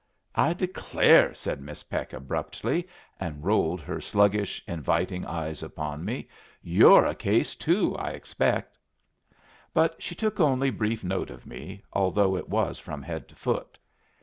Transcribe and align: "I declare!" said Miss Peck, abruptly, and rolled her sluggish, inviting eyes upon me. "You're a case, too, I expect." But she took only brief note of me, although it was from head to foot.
"I 0.33 0.53
declare!" 0.53 1.31
said 1.35 1.61
Miss 1.61 1.83
Peck, 1.83 2.11
abruptly, 2.11 2.87
and 3.19 3.43
rolled 3.43 3.79
her 3.81 4.01
sluggish, 4.01 4.59
inviting 4.67 5.27
eyes 5.27 5.61
upon 5.61 6.03
me. 6.03 6.27
"You're 6.63 7.05
a 7.05 7.13
case, 7.13 7.53
too, 7.53 7.95
I 7.97 8.09
expect." 8.09 8.79
But 9.75 10.01
she 10.01 10.15
took 10.15 10.39
only 10.39 10.71
brief 10.71 11.03
note 11.03 11.29
of 11.29 11.45
me, 11.45 11.83
although 11.93 12.35
it 12.35 12.49
was 12.49 12.79
from 12.79 13.03
head 13.03 13.27
to 13.27 13.35
foot. 13.35 13.77